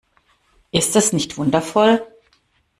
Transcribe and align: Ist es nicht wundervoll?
Ist 0.71 0.95
es 0.95 1.13
nicht 1.13 1.37
wundervoll? 1.37 2.01